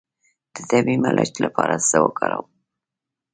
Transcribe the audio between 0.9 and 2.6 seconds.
ملچ لپاره څه وکاروم؟